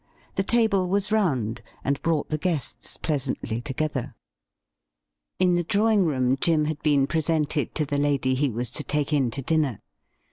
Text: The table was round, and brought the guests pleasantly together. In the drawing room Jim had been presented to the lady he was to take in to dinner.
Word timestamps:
The 0.33 0.41
table 0.41 0.89
was 0.89 1.11
round, 1.11 1.61
and 1.83 2.01
brought 2.01 2.29
the 2.29 2.39
guests 2.39 2.97
pleasantly 2.97 3.61
together. 3.61 4.15
In 5.37 5.53
the 5.53 5.63
drawing 5.63 6.05
room 6.05 6.37
Jim 6.41 6.65
had 6.65 6.81
been 6.81 7.05
presented 7.05 7.75
to 7.75 7.85
the 7.85 7.99
lady 7.99 8.33
he 8.33 8.49
was 8.49 8.71
to 8.71 8.83
take 8.83 9.13
in 9.13 9.29
to 9.29 9.43
dinner. 9.43 9.79